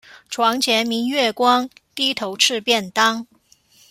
[0.29, 3.27] 床前明月光，低頭吃便當